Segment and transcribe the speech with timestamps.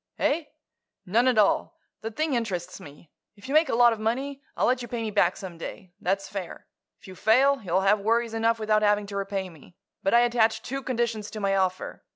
[0.17, 0.45] "Eh?
[1.05, 1.77] None at all.
[2.01, 3.11] The thing interests me.
[3.35, 5.93] If you make a lot of money, I'll let you pay me back some day.
[6.01, 6.65] That's fair.
[6.99, 9.75] If you fail, you'll have worries enough without having to repay me.
[10.01, 12.03] But I attach two conditions to my offer.